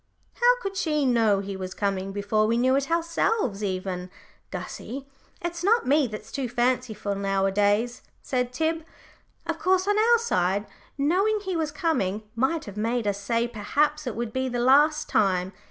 "How 0.33 0.59
could 0.63 0.75
she 0.77 1.05
know 1.05 1.41
he 1.41 1.55
was 1.55 1.75
coming 1.75 2.11
before 2.11 2.47
we 2.47 2.57
knew 2.57 2.75
it 2.75 2.89
ourselves, 2.89 3.63
even? 3.63 4.09
Gussie, 4.49 5.05
it's 5.43 5.63
not 5.63 5.85
me 5.85 6.07
that's 6.07 6.31
too 6.31 6.49
fanciful 6.49 7.13
nowadays," 7.13 8.01
said 8.19 8.51
Tib. 8.51 8.83
"Of 9.45 9.59
course, 9.59 9.87
on 9.87 9.99
our 9.99 10.17
side, 10.17 10.65
knowing 10.97 11.41
he 11.41 11.55
was 11.55 11.69
coming 11.69 12.23
might 12.35 12.65
have 12.65 12.77
made 12.77 13.05
us 13.05 13.19
say 13.21 13.47
perhaps 13.47 14.07
it 14.07 14.15
would 14.15 14.33
be 14.33 14.49
the 14.49 14.57
last 14.59 15.07
time. 15.07 15.53